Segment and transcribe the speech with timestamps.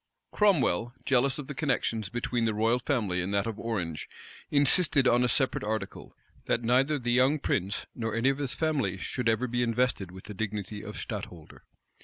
[0.31, 4.09] Cromwell, jealous of the connections between the royal family and that of Orange,
[4.49, 8.97] insisted on a separate article; that neither the young prince nor any of his family
[8.97, 11.65] should ever be invested with the dignity of stadtholder.